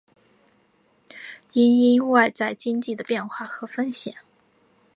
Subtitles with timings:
[1.53, 4.15] 因应外在经济的变化和风险